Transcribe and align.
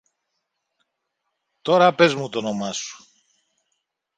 Τώρα 1.61 1.95
πες 1.95 2.13
μου 2.15 2.29
τ' 2.29 2.35
όνομα 2.35 2.71
σου. 2.71 3.05